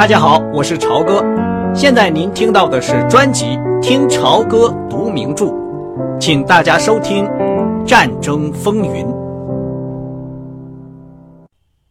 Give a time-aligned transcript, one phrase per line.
[0.00, 1.22] 大家好，我是朝哥。
[1.74, 3.44] 现在您听到的是专辑
[3.82, 5.44] 《听朝歌读名著》，
[6.18, 7.24] 请大家收听
[7.84, 9.04] 《战争风云》。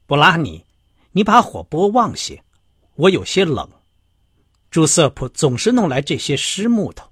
[0.07, 0.65] 布拉尼，
[1.11, 2.41] 你把火拨旺些，
[2.95, 3.69] 我有些冷。
[4.71, 7.07] 朱瑟普总是弄来这些湿木头。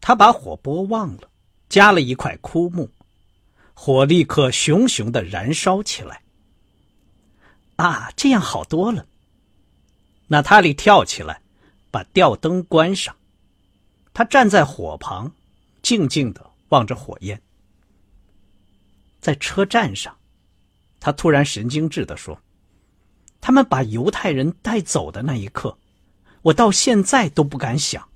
[0.00, 1.28] 他把火拨旺了，
[1.68, 2.90] 加了一块枯木，
[3.72, 6.22] 火立刻熊熊的燃烧起来。
[7.78, 9.06] 啊，这样好多了。
[10.26, 11.40] 娜塔莉跳起来，
[11.92, 13.14] 把吊灯关上。
[14.12, 15.30] 她站在火旁，
[15.80, 17.40] 静静的望着火焰。
[19.20, 20.16] 在车站上，
[20.98, 22.42] 她突然神经质的说
[23.40, 25.78] ：“他们把犹太人带走的那一刻，
[26.42, 28.08] 我到现在都不敢想。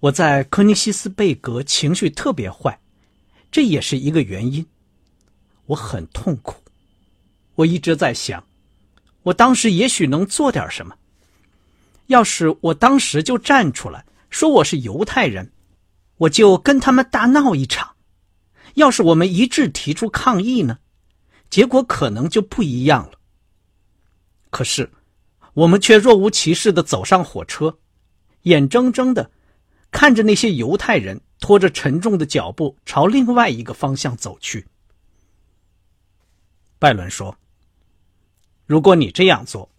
[0.00, 2.80] 我在科尼西斯贝格情绪特别坏，
[3.52, 4.66] 这也是一个原因。
[5.66, 6.60] 我很痛苦。”
[7.56, 8.44] 我一直在想，
[9.24, 10.96] 我当时也许能做点什么。
[12.06, 15.50] 要是我当时就站出来说我是犹太人，
[16.18, 17.96] 我就跟他们大闹一场。
[18.74, 20.78] 要是我们一致提出抗议呢，
[21.50, 23.18] 结果可能就不一样了。
[24.50, 24.92] 可是，
[25.54, 27.78] 我们却若无其事的走上火车，
[28.42, 29.30] 眼睁睁的
[29.90, 34.66] 看着那些犹太人拖着沉重的脚步朝另外一个方向走去。
[36.78, 37.36] 拜伦说。
[38.66, 39.70] 如果你这样做，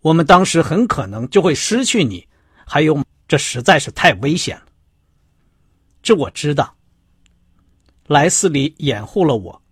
[0.00, 2.26] 我们当时很可能就会失去你。
[2.66, 4.66] 还有，这实在是太危险了。
[6.02, 6.76] 这我知道。
[8.06, 9.62] 莱斯里掩护了我，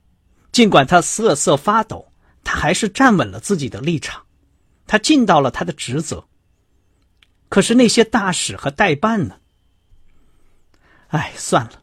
[0.52, 2.12] 尽管他瑟瑟发抖，
[2.44, 4.26] 他还是站稳了自己的立场。
[4.86, 6.24] 他尽到了他的职责。
[7.48, 9.40] 可是那些大使和代办呢？
[11.08, 11.82] 哎，算了。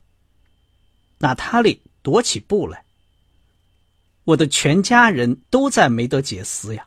[1.18, 2.85] 娜塔莉踱起步来。
[4.26, 6.86] 我的全家人都在梅德杰斯呀！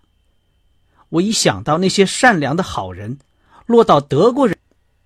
[1.08, 3.18] 我一想到那些善良的好人
[3.66, 4.58] 落到德国人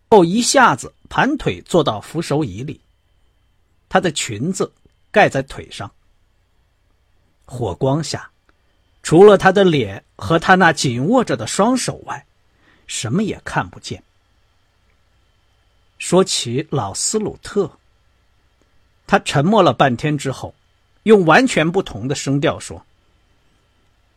[0.08, 2.80] 后，一下子盘腿坐到扶手椅里，
[3.88, 4.72] 她的裙子
[5.10, 5.90] 盖在腿上。
[7.44, 8.30] 火光下，
[9.02, 12.26] 除了她的脸和她那紧握着的双手外，
[12.86, 14.02] 什么也看不见。
[15.98, 17.78] 说起老斯鲁特，
[19.06, 20.54] 他沉默了半天之后。
[21.04, 22.84] 用完全不同的声调说：“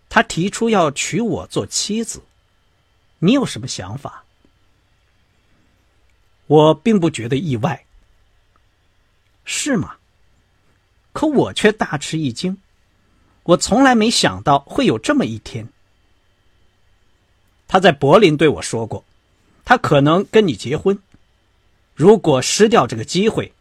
[0.10, 2.22] 他提出要娶我做妻子，
[3.20, 4.24] 你有什么想法？”
[6.48, 7.86] 我并不觉得意外，
[9.46, 9.96] 是吗？
[11.12, 12.58] 可我却大吃一惊，
[13.44, 15.68] 我从来没想到会有这么一天。
[17.68, 19.04] 他在柏林对我说过，
[19.64, 21.00] 他可能跟你结婚，
[21.96, 23.52] 如果失掉这个机会，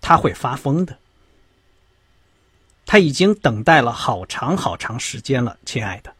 [0.00, 0.96] 他会发疯的。
[2.88, 6.14] 他已经等待了好长好长时间了，亲爱的。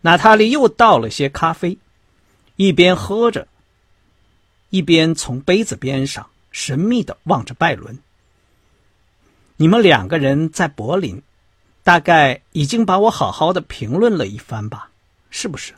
[0.00, 1.78] 娜塔莉又倒了些咖啡，
[2.56, 3.46] 一边喝着，
[4.70, 7.96] 一边从杯子边上神秘的望着拜伦。
[9.56, 11.22] 你们两个人在柏林，
[11.84, 14.90] 大概已经把我好好的评论了一番吧？
[15.30, 15.74] 是不是？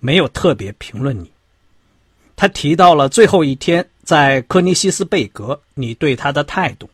[0.00, 1.30] 没有特别评论你。
[2.34, 6.90] 他提到了最后一天在科尼西斯贝格，你对他的态度。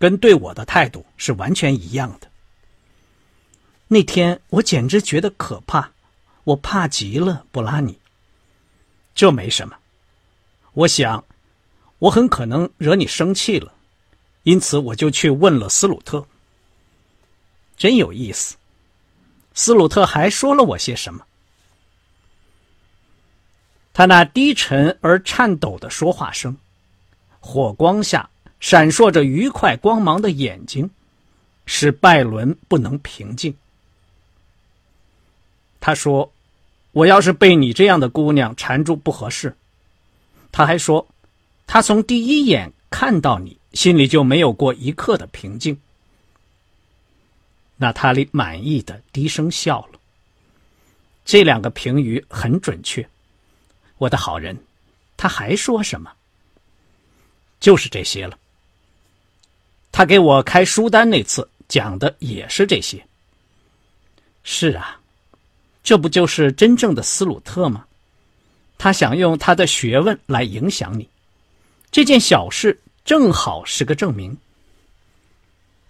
[0.00, 2.28] 跟对我的态度是完全一样的。
[3.86, 5.92] 那天我简直觉得可怕，
[6.44, 7.98] 我怕极了，布拉尼。
[9.14, 9.76] 这没什么，
[10.72, 11.22] 我想，
[11.98, 13.74] 我很可能惹你生气了，
[14.44, 16.26] 因此我就去问了斯鲁特。
[17.76, 18.56] 真有意思，
[19.52, 21.26] 斯鲁特还说了我些什么？
[23.92, 26.56] 他那低沉而颤抖的说话声，
[27.38, 28.29] 火光下。
[28.60, 30.90] 闪烁着愉快光芒的眼睛，
[31.66, 33.56] 使拜伦不能平静。
[35.80, 36.30] 他说
[36.92, 39.56] ：“我要是被你这样的姑娘缠住不合适。”
[40.52, 41.08] 他还说
[41.66, 45.80] ：“他从第一眼看到你，心里就没有过一刻的平静。”
[47.78, 49.98] 娜塔莉满意的低声笑了。
[51.24, 53.08] 这两个评语很准确，
[53.96, 54.54] 我的好人。
[55.16, 56.12] 他还说什么？
[57.58, 58.38] 就是这些了。
[60.00, 63.06] 他给我开书单那次讲的也是这些。
[64.42, 64.98] 是啊，
[65.82, 67.84] 这不就是真正的斯鲁特吗？
[68.78, 71.06] 他想用他的学问来影响你，
[71.90, 74.34] 这件小事正好是个证明。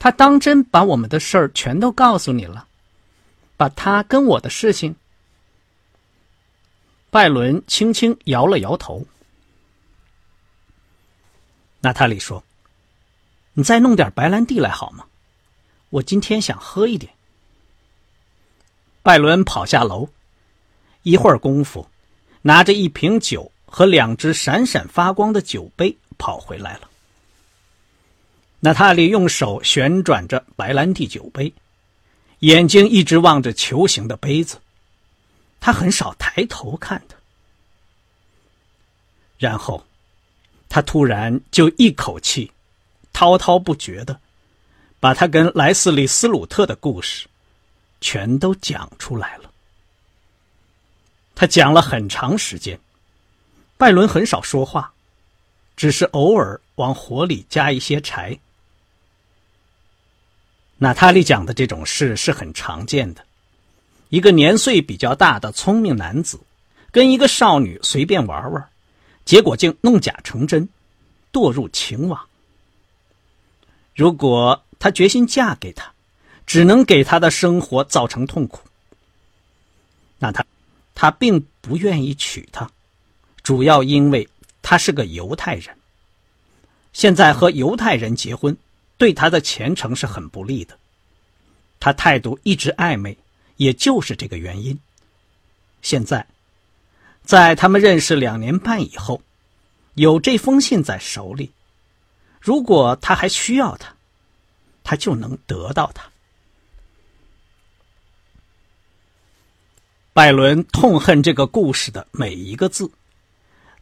[0.01, 2.67] 他当真把我们的事儿全都告诉你了，
[3.57, 4.93] 把他跟我的事情。
[7.11, 9.07] 拜伦轻轻摇了摇头。
[11.79, 12.43] 娜塔莉说。
[13.55, 15.05] 你再弄点白兰地来好吗？
[15.91, 17.13] 我今天想喝一点。
[19.03, 20.09] 拜伦跑下楼，
[21.03, 21.89] 一会儿功夫，
[22.43, 26.89] 拿着一瓶酒和两只闪闪发光的酒杯跑回来了。
[28.61, 31.53] 娜塔莉用手旋转着白兰地酒杯，
[32.41, 34.59] 眼睛一直望着球形的杯子，
[35.59, 37.17] 她很少抬头看的。
[39.39, 39.83] 然后，
[40.69, 42.53] 他突然就一口气，
[43.13, 44.21] 滔滔不绝的，
[44.99, 47.27] 把他跟莱斯利·斯鲁特的故事。
[48.03, 49.51] 全都讲出来了。
[51.35, 52.81] 他讲了很长时间，
[53.77, 54.91] 拜伦很少说话，
[55.77, 58.39] 只是偶尔往火里加一些柴。
[60.79, 63.23] 娜塔莉讲的这种事是很常见的：
[64.09, 66.41] 一个年岁比较大的聪明男子，
[66.91, 68.67] 跟一个少女随便玩玩，
[69.27, 70.67] 结果竟弄假成真，
[71.31, 72.19] 堕入情网。
[74.01, 75.93] 如果他决心嫁给他，
[76.47, 78.67] 只能给他的生活造成痛苦。
[80.19, 80.43] 那他，
[80.95, 82.71] 他并不愿意娶她，
[83.43, 84.27] 主要因为
[84.63, 85.77] 他是个犹太人。
[86.95, 88.57] 现在和犹太人结婚，
[88.97, 90.79] 对他的前程是很不利的。
[91.79, 93.15] 他态度一直暧昧，
[93.59, 94.81] 也就是这个原因。
[95.83, 96.27] 现在，
[97.23, 99.21] 在他们认识两年半以后，
[99.93, 101.51] 有这封信在手里，
[102.41, 103.95] 如果他还需要他，
[104.83, 106.11] 他就能得到他。
[110.13, 112.91] 拜伦痛恨这个故事的每一个字，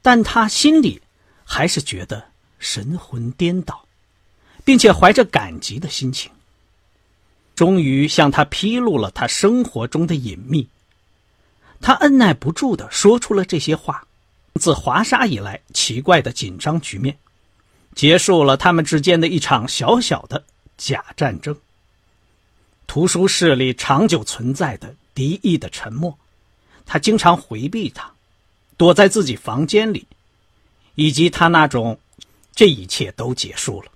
[0.03, 1.01] 但他心里
[1.45, 2.23] 还是觉得
[2.59, 3.87] 神魂颠倒，
[4.65, 6.31] 并且怀着感激的心情。
[7.55, 10.69] 终于向他披露了他生活中的隐秘，
[11.81, 14.07] 他按耐不住的说出了这些话。
[14.55, 17.17] 自华沙以来奇怪的紧张局面，
[17.95, 20.45] 结束了他们之间的一场小小的
[20.77, 21.57] 假战争。
[22.87, 24.95] 图书室里长久存在的。
[25.15, 26.17] 敌意的沉默，
[26.87, 28.09] 他经常回避他，
[28.77, 30.07] 躲在自己房间里，
[30.95, 31.99] 以及他那种，
[32.55, 33.91] 这一切都结束了。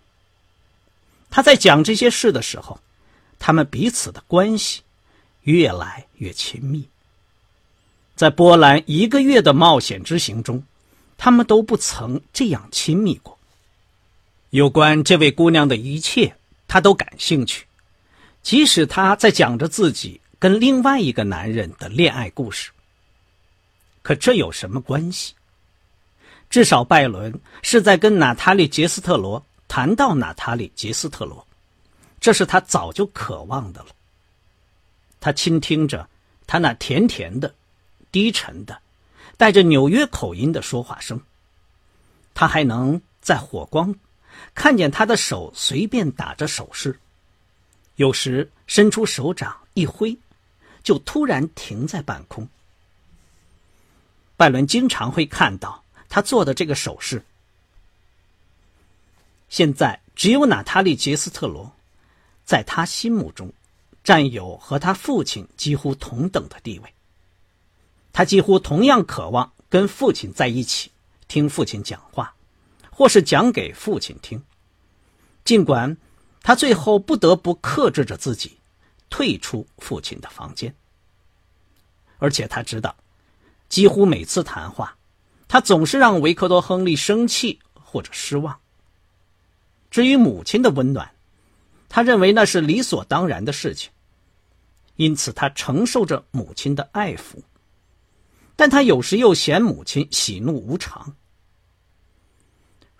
[1.30, 2.76] 他在讲这些事的时候，
[3.38, 4.80] 他们彼此的关系
[5.42, 6.88] 越来越亲密。
[8.16, 10.60] 在波兰一个月的冒险之行中，
[11.16, 13.38] 他们都不曾这样亲密过。
[14.52, 16.36] 有关这位姑娘的一切，
[16.68, 17.64] 他都感兴趣，
[18.42, 20.20] 即使他在讲着自己。
[20.38, 22.70] 跟另外一个男人的恋爱故事，
[24.02, 25.34] 可这有什么关系？
[26.50, 27.32] 至少拜伦
[27.62, 31.46] 是在跟娜塔莉·杰斯特罗谈到娜塔莉·杰斯特罗，
[32.20, 33.88] 这是他早就渴望的了。
[35.18, 36.06] 他倾听着
[36.46, 37.54] 他那甜甜的、
[38.10, 38.76] 低沉的、
[39.38, 41.18] 带着纽约口音的说话声，
[42.34, 43.94] 他还能在火光
[44.54, 46.98] 看见他的手随便打着手势，
[47.96, 50.18] 有时伸出手掌一挥。
[50.82, 52.48] 就突然停在半空。
[54.36, 57.24] 拜伦经常会看到他做的这个手势。
[59.48, 61.72] 现在只有娜塔莉·杰斯特罗，
[62.44, 63.52] 在他心目中，
[64.02, 66.92] 占有和他父亲几乎同等的地位。
[68.12, 70.90] 他几乎同样渴望跟父亲在一起，
[71.28, 72.34] 听父亲讲话，
[72.92, 74.40] 或是讲给父亲听。
[75.44, 75.96] 尽管
[76.42, 78.58] 他最后不得不克制着自己。
[79.14, 80.74] 退出父亲的房间，
[82.16, 82.96] 而且他知道，
[83.68, 84.96] 几乎每次谈话，
[85.46, 88.58] 他总是让维克多·亨利生气或者失望。
[89.90, 91.10] 至于母亲的温暖，
[91.90, 93.90] 他认为那是理所当然的事情，
[94.96, 97.42] 因此他承受着母亲的爱抚，
[98.56, 101.14] 但他有时又嫌母亲喜怒无常。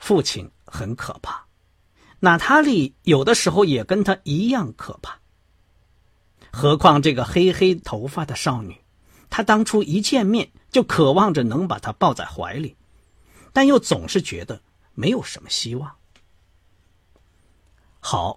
[0.03, 1.47] 父亲很可怕，
[2.19, 5.17] 娜塔莉有的时候也跟他一样可怕。
[6.51, 8.77] 何况这个黑黑头发的少女，
[9.31, 12.77] 她当初一见面就渴望着能把她抱在怀里，
[13.53, 14.61] 但又总是觉得
[14.93, 15.95] 没有什么希望。
[18.01, 18.37] 好，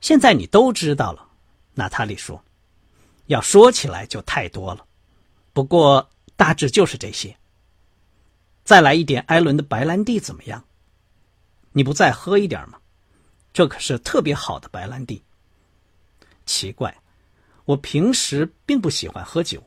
[0.00, 1.28] 现在你都知道了，
[1.74, 2.42] 娜塔莉说。
[3.26, 4.86] 要说起来就太多了，
[5.52, 7.36] 不过大致就是这些。
[8.64, 10.64] 再来一点艾伦的白兰地怎么样？
[11.74, 12.78] 你不再喝一点吗？
[13.52, 15.22] 这可是特别好的白兰地。
[16.46, 16.96] 奇怪。
[17.66, 19.62] 我平时并不喜欢喝酒。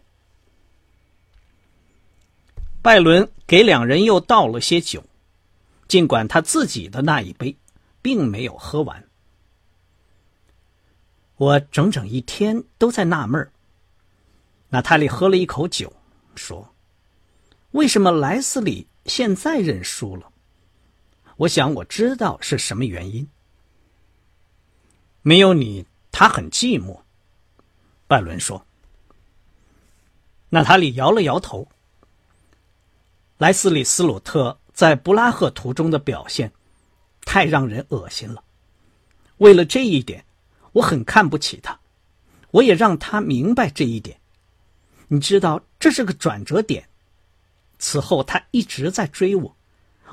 [2.80, 5.04] 拜伦给两人又倒了些酒，
[5.88, 7.58] 尽管他自己的那一杯
[8.04, 9.04] 并没有喝完。
[11.38, 13.52] 我整整一天都在纳闷儿。
[14.70, 15.92] 娜塔莉喝了一口酒，
[16.36, 16.72] 说
[17.74, 20.32] ：“为什么莱斯里现在认输了？
[21.38, 23.28] 我想我知道是什么原因。
[25.22, 27.00] 没有你，他很寂寞。”
[28.08, 28.66] 拜伦说
[30.50, 31.68] ：“娜塔莉摇了摇头。
[33.38, 36.52] 莱斯里·斯鲁特在布拉赫途中的表现，
[37.22, 38.44] 太让人恶心了。
[39.38, 40.26] 为了这一点，
[40.72, 41.80] 我很看不起他。
[42.52, 44.20] 我也让他明白这一点。
[45.10, 46.88] 你知道，这是个转折点。
[47.78, 49.57] 此后，他一直在追我，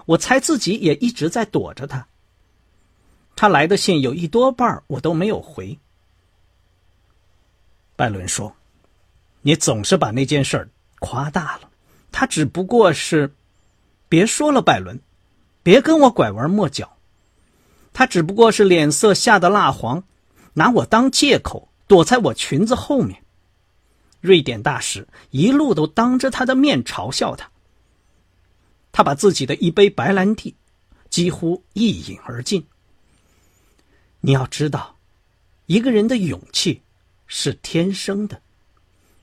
[0.07, 2.07] 我猜自己也一直在躲着他。
[3.37, 5.79] 他来的信有一多半我都没有回。
[7.97, 8.55] 拜伦说
[9.43, 10.69] ：“你总是把那件事儿
[11.01, 11.71] 夸大了。
[12.13, 13.33] 他只不过是……
[14.09, 15.01] 别说了，拜伦，
[15.63, 16.97] 别跟我拐弯抹角。
[17.93, 20.05] 他只不过是脸色吓得蜡黄，
[20.53, 23.25] 拿我当借口躲在我裙子后面。
[24.21, 27.51] 瑞典大使一路都当着他的面嘲笑他。
[28.95, 30.55] 他把自己的一杯白兰地
[31.11, 32.65] 几乎一饮而尽。
[34.21, 34.97] 你要知道，
[35.67, 36.81] 一个人的勇气。”
[37.27, 38.43] 是天生的，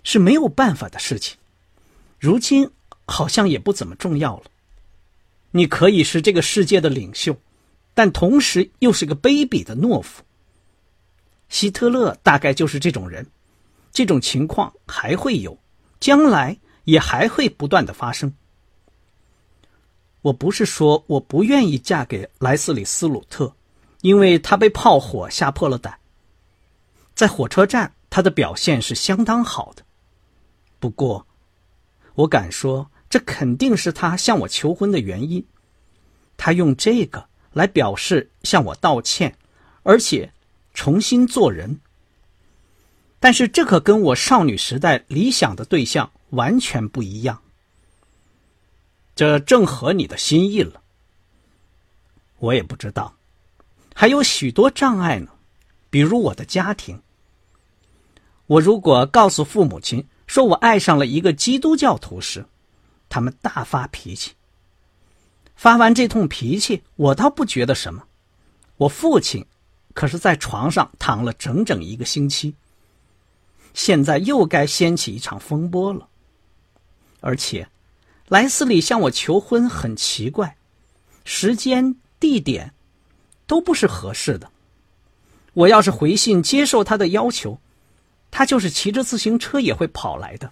[0.04, 1.38] 是没有办法的事情。
[2.20, 2.70] 如今
[3.06, 4.46] 好像也不怎么重要了。
[5.52, 7.38] 你可以是这个世界的领袖，
[7.94, 10.24] 但同时又是个卑鄙的懦夫。
[11.48, 13.26] 希特勒大概就是这种人，
[13.94, 15.58] 这种情况还会有，
[16.00, 18.34] 将来也还会不断的发生。
[20.22, 23.54] 我不是说我不愿意嫁给莱斯里斯鲁特，
[24.02, 25.98] 因为他被炮火吓破了胆。
[27.16, 29.84] 在火车站，他的表现是相当好的。
[30.80, 31.26] 不过，
[32.16, 35.46] 我敢说，这肯定是他向我求婚的原因。
[36.38, 39.36] 他用这个来表示向我道歉，
[39.84, 40.32] 而且
[40.74, 41.80] 重新做人。
[43.20, 47.42] 但是，这可跟我少女时代理想的对象完全不一样。
[49.16, 50.82] 这正合你的心意了。
[52.40, 53.14] 我也不知道，
[53.94, 55.32] 还有许多障碍呢。
[55.90, 57.02] 比如我的家庭，
[58.48, 62.46] 我如果告诉父母亲说我爱上了一个基督教徒时，
[63.10, 64.32] 他们大发脾气。
[65.56, 68.08] 发完这通脾气，我倒不觉得什么。
[68.78, 69.46] 我父亲
[69.94, 72.56] 可是在床上躺了整整一个星期。
[73.74, 76.08] 现在又该掀起一场风波了。
[77.20, 77.68] 而且，
[78.32, 80.56] 莱斯里向我求婚很奇怪，
[81.26, 82.74] 时间、地点
[83.46, 84.50] 都不是合适的。
[85.52, 87.60] 我要是回信接受他的要求，
[88.32, 90.50] 他就是骑着自行车也会跑来的。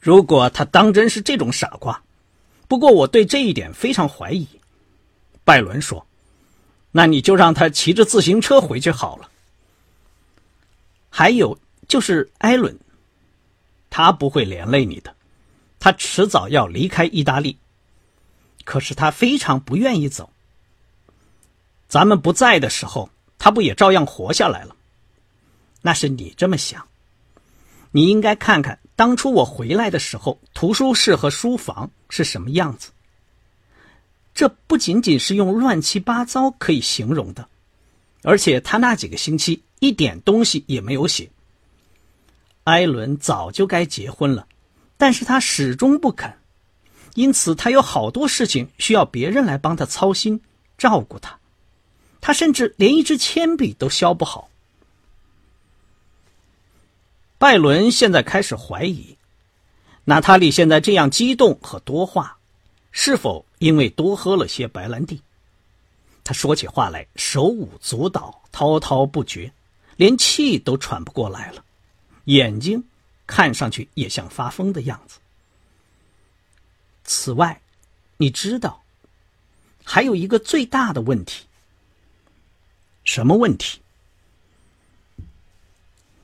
[0.00, 2.02] 如果他当真是这种傻瓜，
[2.68, 4.48] 不过我对这一点非常怀疑。
[5.44, 6.06] 拜伦说
[6.92, 9.28] ：“那你就让他骑着自行车回去好了。”
[11.12, 12.78] 还有就是艾伦，
[13.94, 15.14] 他不会连累你的，
[15.78, 17.58] 他迟早要离开意大利，
[18.64, 20.30] 可是他非常不愿意走。
[21.88, 24.74] 咱们不在的时候，他不也照样活下来了？
[25.82, 26.88] 那是你这么想。
[27.90, 32.92] 你应该看看当初我回来的时候，图书室和书房是什么样子。
[34.32, 37.46] 这不仅仅是用乱七八糟可以形容的，
[38.22, 41.28] 而且他那几个星期一点东西也没有写。
[42.64, 44.46] 艾伦早就该结婚了，
[44.96, 46.32] 但是他始终不肯，
[47.14, 50.40] 因此他有好多事情需要别人来帮他操心、
[50.78, 51.38] 照顾他。
[52.20, 54.48] 他甚至连一支铅笔都削不好。
[57.36, 59.16] 拜伦现在开始怀疑，
[60.04, 62.38] 娜塔莉现在这样激动和多话，
[62.92, 65.20] 是否因为多喝了些白兰地？
[66.22, 69.52] 他说起话来手舞足蹈、滔滔不绝，
[69.96, 71.64] 连气都喘不过来了，
[72.24, 72.84] 眼睛
[73.26, 75.18] 看上去也像发疯的样子。
[77.04, 77.60] 此外，
[78.16, 78.82] 你知道，
[79.84, 81.46] 还有一个最大的问题。
[83.04, 83.80] 什么问题？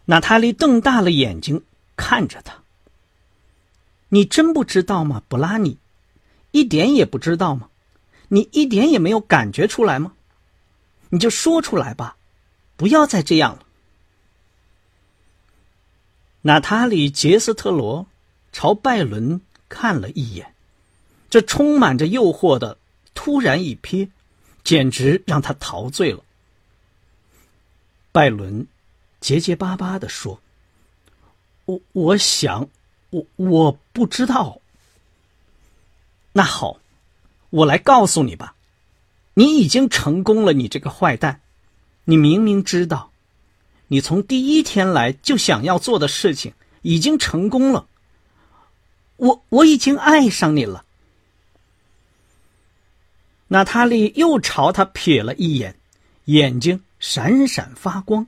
[0.05, 1.65] 娜塔莉瞪大了眼睛
[1.97, 2.63] 看着他。
[4.11, 5.77] 你真不知道吗，布拉尼？
[6.53, 7.69] 一点也不知道吗？
[8.29, 10.15] 你一点也没有感觉出来吗？
[11.11, 12.17] 你就说出来吧，
[12.77, 13.67] 不要再这样了。
[16.43, 18.07] 娜塔莉·杰斯特罗
[18.53, 20.55] 朝拜伦看了一眼，
[21.29, 22.79] 这充满着诱惑的
[23.15, 24.09] 突然一瞥，
[24.63, 26.23] 简直让他陶醉了。
[28.13, 28.67] 拜伦
[29.21, 30.41] 结结巴巴的说
[31.67, 32.69] ：“我我想，
[33.11, 34.61] 我我不知道。
[36.33, 36.79] 那好，
[37.51, 38.55] 我来告诉你吧。
[39.35, 41.41] 你已经成功了，你这个坏蛋！
[42.05, 43.08] 你明明知道，
[43.89, 47.89] 你从第一天来就想要做的事情已经成功了。
[49.17, 50.85] 我我已经爱上你了。”
[53.49, 55.77] 娜塔莉又朝他瞥了一眼，
[56.27, 56.83] 眼睛。
[57.01, 58.27] 闪闪发光。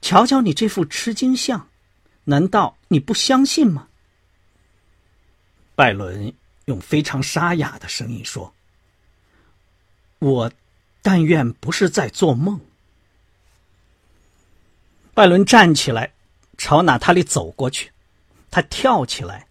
[0.00, 1.68] 瞧瞧你这副吃惊相，
[2.24, 3.88] 难道你不相信吗？
[5.74, 6.32] 拜伦
[6.64, 8.54] 用非常沙哑的声音说
[10.18, 10.50] ：“我
[11.02, 12.60] 但愿不是在做梦。”
[15.14, 16.12] 拜伦站起来，
[16.56, 17.92] 朝娜塔莉走过去，
[18.50, 19.46] 他跳起来，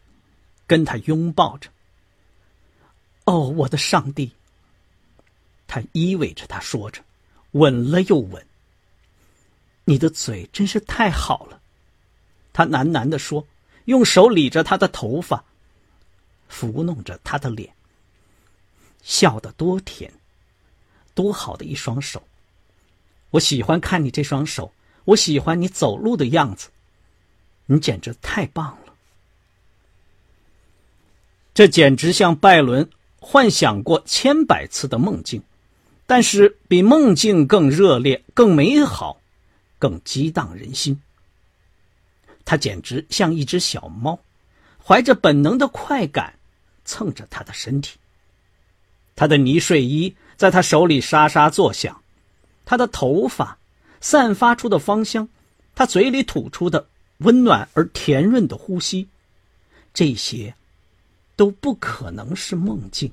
[0.65, 1.69] 跟他拥抱着。
[3.25, 4.31] “哦，我的上帝！”
[5.67, 7.03] 他依偎着他说着，
[7.51, 8.43] 吻了又吻。
[9.85, 11.61] 你的嘴真是太好了，
[12.53, 13.45] 他喃喃地说，
[13.85, 15.43] 用手理着他的头发，
[16.49, 17.73] 抚弄着他的脸。
[19.03, 20.11] 笑得多甜，
[21.19, 22.23] 多好的一双手！
[23.31, 24.71] 我喜欢看你这双手，
[25.03, 26.69] 我喜欢你走路的样子，
[27.65, 28.93] 你简直太棒了。
[31.53, 35.43] 这简直像拜伦幻想过千百次的梦境，
[36.07, 39.19] 但是比梦境更热烈、更美好。
[39.77, 41.01] 更激荡人心。
[42.45, 44.17] 他简直像一只小猫，
[44.81, 46.33] 怀着本能的快感，
[46.85, 47.97] 蹭着他的身体。
[49.17, 52.01] 他的呢睡衣在他手里沙沙作响，
[52.63, 53.57] 他的头发
[53.99, 55.27] 散发出的芳香，
[55.75, 59.09] 他嘴里吐出的温暖而甜润的呼吸，
[59.93, 60.55] 这些
[61.35, 63.11] 都不可能是梦境。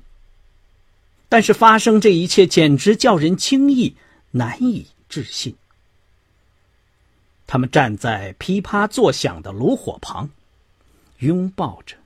[1.27, 3.97] 但是发生这一切简直叫人轻易，
[4.31, 5.53] 难以置信。
[7.45, 10.29] 他们站在噼啪作响的炉火旁，
[11.19, 11.97] 拥抱着，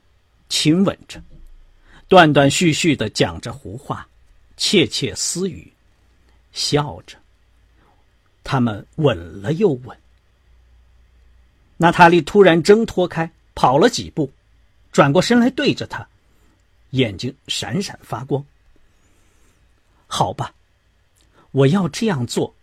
[0.49, 1.21] 亲吻着，
[2.07, 4.07] 断断续续的讲着胡话，
[4.61, 5.73] 窃窃私语，
[6.53, 7.17] 笑着。
[8.43, 9.97] 他们吻了又吻。
[11.77, 14.31] 娜塔莉突然挣脱开，跑了几步，
[14.91, 16.07] 转过身来对着他，
[16.91, 18.45] 眼睛闪闪发光。
[20.05, 20.53] 好吧，
[21.49, 22.53] 我要这样做，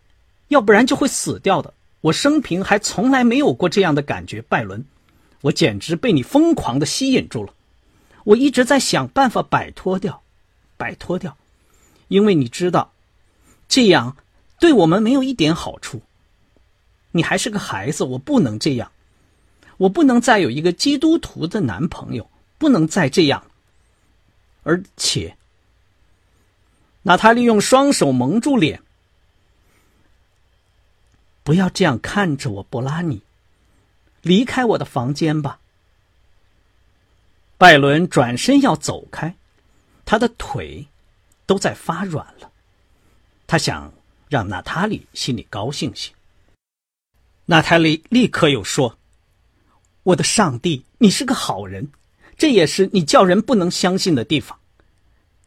[0.47, 1.75] 要不然就会死掉的。
[2.02, 4.84] 我生平还从来没有过这样的感觉，拜伦，
[5.41, 7.52] 我简直被你疯狂的吸引住了。
[8.23, 10.23] 我一直在想办法摆脱掉，
[10.76, 11.37] 摆脱掉，
[12.08, 12.92] 因为你知道，
[13.68, 14.16] 这样
[14.58, 16.02] 对我们没有一点好处。
[17.12, 18.90] 你还是个孩子，我不能这样，
[19.76, 23.42] 我不能再有一个基督徒的男朋友，不能再这样。
[24.62, 25.36] 而且，
[27.02, 28.82] 娜塔莉用双手蒙住脸。
[31.42, 33.23] 不要这样看着我，波拉尼，
[34.21, 35.58] 离开我的房间吧。
[37.56, 39.34] 拜伦转身要走开，
[40.04, 40.86] 他的腿
[41.49, 42.52] 都在发软了。
[43.47, 43.93] 他想
[44.28, 46.13] 让娜塔莉心里高兴些。
[47.47, 48.99] 娜塔莉立刻又说
[50.04, 51.91] ：“我的上帝，你是个好人，
[52.37, 54.58] 这也是你叫人不能相信的地方。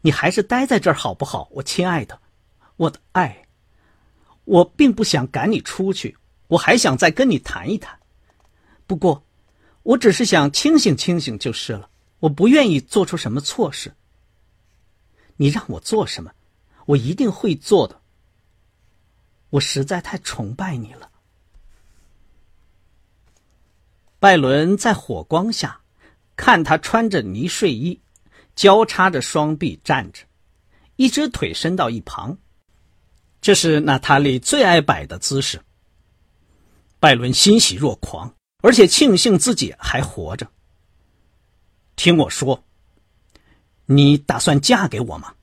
[0.00, 2.18] 你还是待在这儿好不好，我亲爱的，
[2.76, 3.46] 我的爱。”
[4.44, 6.16] 我并不想赶你出去，
[6.48, 7.96] 我还想再跟你谈一谈。
[8.88, 9.22] 不过，
[9.84, 11.88] 我只是想清醒清醒就是了。
[12.18, 13.94] 我不愿意做出什么错事。
[15.36, 16.32] 你让我做什么，
[16.86, 18.00] 我一定会做的。
[19.50, 21.10] 我实在太崇拜你了。
[24.18, 25.80] 拜伦在火光下
[26.36, 28.00] 看他穿着呢睡衣，
[28.54, 30.22] 交叉着双臂站着，
[30.96, 32.38] 一只腿伸到一旁。
[33.40, 35.60] 这是娜塔莉最爱摆的姿势。
[37.00, 40.46] 拜伦欣喜若狂，而且庆幸自己还活着。
[41.96, 42.64] 听我说，
[43.96, 45.34] 你打算嫁给我吗？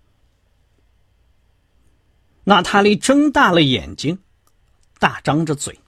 [2.44, 4.18] 娜塔莉睁大了眼睛，
[4.98, 5.80] 大张着嘴。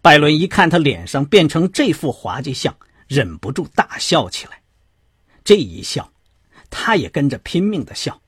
[0.00, 2.74] 拜伦一看他脸上变成这副滑稽相，
[3.08, 4.62] 忍不住大笑起来。
[5.42, 6.10] 这一笑，
[6.70, 8.20] 他也跟着拼命的笑。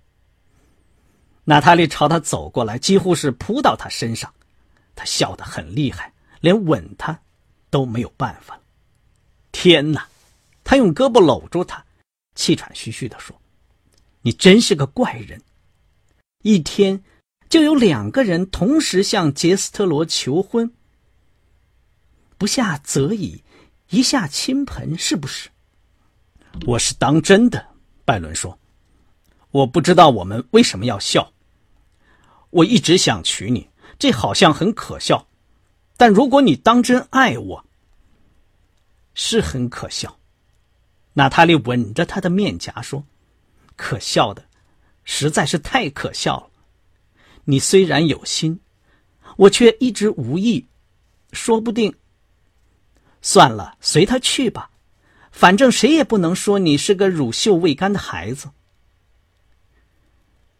[1.44, 4.32] 娜塔莉朝他走过来，几乎是扑到他身上，
[4.94, 7.18] 他笑得很厉害，连吻他
[7.70, 8.60] 都没有办法。
[9.52, 10.08] 天哪！
[10.64, 11.85] 他用胳膊搂住他，
[12.36, 13.34] 气喘吁吁地说
[14.22, 15.42] ：“你真是个怪人！
[16.42, 17.02] 一天
[17.48, 20.72] 就有两个人同时向杰斯特罗求婚，
[22.38, 23.42] 不下则已，
[23.88, 25.48] 一下倾盆，是不是？”
[26.66, 27.66] 我是当真的，
[28.04, 28.58] 拜伦说
[29.50, 31.32] ：“我不知道我们为什么要笑。”
[32.50, 33.68] 我一直想娶你，
[33.98, 35.26] 这好像很可笑，
[35.96, 37.64] 但如果你当真爱我，
[39.14, 40.15] 是很可笑。
[41.18, 43.02] 娜塔莉吻着他的面颊说
[43.74, 44.44] ：“可笑的，
[45.02, 46.50] 实在是太可笑了。
[47.44, 48.60] 你虽然有心，
[49.38, 50.66] 我却一直无意。
[51.32, 51.94] 说不定……
[53.22, 54.70] 算了，随他去吧，
[55.32, 58.50] 反正谁也不能说你是个乳臭未干的孩子。”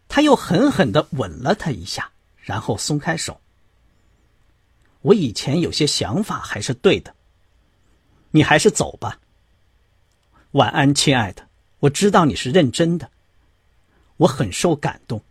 [0.09, 3.39] 他又狠狠的吻了他一下，然后松开手。
[5.01, 7.13] 我以前有些想法还是对的。
[8.31, 9.19] 你还是走吧。
[10.57, 11.47] 晚安，亲爱的。
[11.81, 13.11] 我知道你是认真的，
[14.17, 15.21] 我很受感动。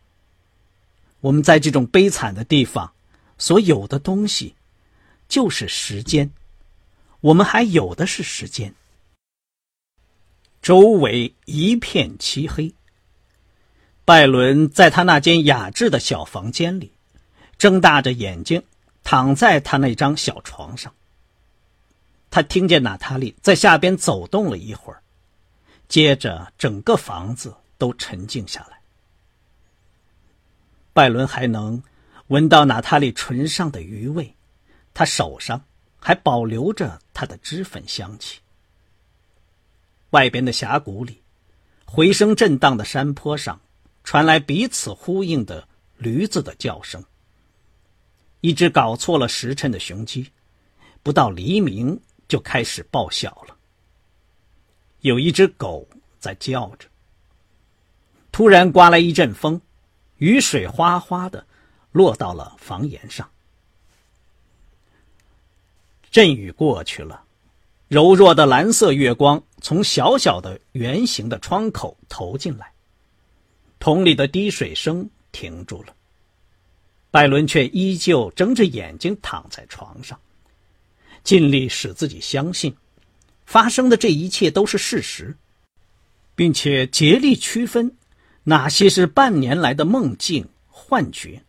[1.18, 2.92] 我们在这种悲惨的地方，
[3.36, 4.54] 所有的东西，
[5.28, 6.30] 就是时间。
[7.22, 8.72] 我们还有的是时间。
[10.62, 12.72] 周围一片漆黑。
[14.04, 16.92] 拜伦在他那间雅致的小房间里，
[17.58, 18.62] 睁大着眼睛
[19.02, 20.94] 躺在他那张小床上。
[22.30, 25.02] 他听见娜塔莉在下边走动了一会儿。
[25.88, 28.80] 接着，整个房子都沉静下来。
[30.92, 31.82] 拜伦还能
[32.28, 34.34] 闻到娜塔莉唇上的余味，
[34.94, 35.62] 他手上
[35.98, 38.40] 还保留着她的脂粉香气。
[40.10, 41.22] 外边的峡谷里，
[41.84, 43.60] 回声震荡的山坡上，
[44.04, 47.04] 传来彼此呼应的驴子的叫声。
[48.40, 50.30] 一只搞错了时辰的雄鸡，
[51.02, 53.55] 不到黎明就开始报晓了。
[55.06, 55.86] 有一只狗
[56.18, 56.88] 在叫着。
[58.32, 59.60] 突然刮来一阵风，
[60.16, 61.46] 雨水哗哗的
[61.92, 63.30] 落到了房檐上。
[66.10, 67.22] 阵雨过去了，
[67.86, 72.72] 柔弱的蓝色月光从小小的圆形的窗口投进来，
[73.78, 75.94] 桶里的滴水声停住了。
[77.12, 80.18] 拜伦却依旧睁着眼睛躺在床上，
[81.22, 82.76] 尽力使自己相信。
[83.46, 85.36] 发生的这一切都是事实，
[86.34, 87.96] 并且竭力区分
[88.42, 91.42] 哪些是半年来的梦境幻觉，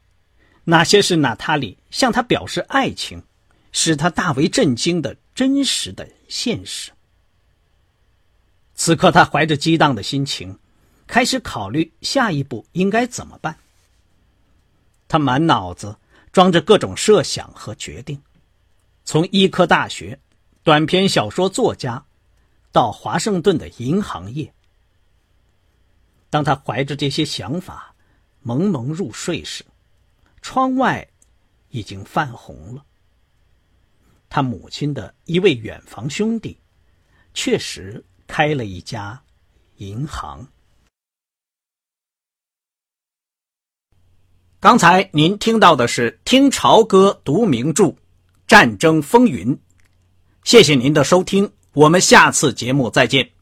[0.63, 3.23] 哪些是娜塔莉向他表示爱情，
[3.71, 6.91] 使他大为震惊的真实的现实。
[8.75, 10.57] 此刻，他怀着激荡的心情，
[11.07, 13.57] 开始考虑下一步应该怎么办。
[15.07, 15.97] 他满脑子
[16.31, 18.21] 装着各种设想和决定，
[19.03, 20.19] 从医科大学。
[20.67, 22.05] 短篇小说作家，
[22.73, 24.53] 到华盛顿的银行业。
[26.29, 27.95] 当他怀着这些想法
[28.41, 29.65] 蒙蒙入睡时，
[30.41, 31.07] 窗外
[31.69, 32.83] 已经泛红了。
[34.27, 36.59] 他母亲的一位远房兄弟，
[37.33, 39.23] 确实开了一家
[39.77, 40.45] 银行。
[44.59, 47.83] 刚才您听到的是听潮歌读名著
[48.45, 49.55] 《战争风云》。
[50.43, 53.36] 谢谢您的收听，我们下次节目再见。